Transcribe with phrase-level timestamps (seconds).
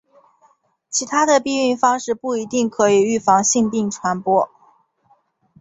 [0.89, 4.49] 其他的避孕方式不一定可以预防性病传播。